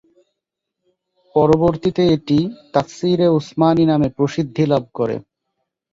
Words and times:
পরবর্তীতে 1.35 2.03
এটি 2.15 2.39
"তাফসীরে 2.73 3.27
উসমানী" 3.37 3.83
নামে 3.85 4.07
প্রসিদ্ধি 4.17 4.63
লাভ 4.71 4.83
করে। 4.93 5.15